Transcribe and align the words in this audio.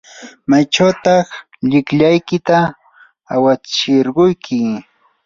¿maychawtaq 0.49 1.27
llikllaykita 1.69 2.57
awatsirquyki? 3.33 4.59